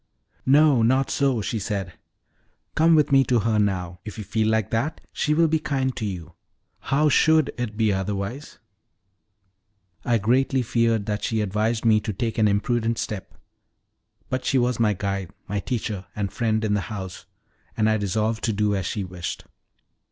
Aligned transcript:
"No, 0.47 0.81
not 0.81 1.11
so," 1.11 1.43
she 1.43 1.59
said. 1.59 1.93
"Come 2.73 2.95
with 2.95 3.11
me 3.11 3.23
to 3.25 3.41
her 3.41 3.59
now: 3.59 3.99
if 4.03 4.17
you 4.17 4.23
feel 4.23 4.47
like 4.47 4.71
that, 4.71 4.99
she 5.13 5.35
will 5.35 5.47
be 5.47 5.59
kind 5.59 5.95
to 5.95 6.07
you 6.07 6.33
how 6.79 7.07
should 7.07 7.53
it 7.55 7.77
be 7.77 7.93
otherwise?" 7.93 8.57
I 10.03 10.17
greatly 10.17 10.63
feared 10.63 11.05
that 11.05 11.23
she 11.23 11.39
advised 11.39 11.85
me 11.85 11.99
to 11.99 12.13
take 12.13 12.39
an 12.39 12.47
imprudent 12.47 12.97
step; 12.97 13.35
but 14.27 14.43
she 14.43 14.57
was 14.57 14.79
my 14.79 14.93
guide, 14.95 15.29
my 15.47 15.59
teacher 15.59 16.07
and 16.15 16.33
friend 16.33 16.65
in 16.65 16.73
the 16.73 16.81
house, 16.89 17.27
and 17.77 17.87
I 17.87 17.93
resolved 17.97 18.43
to 18.45 18.53
do 18.53 18.75
as 18.75 18.87
she 18.87 19.03
wished. 19.03 19.45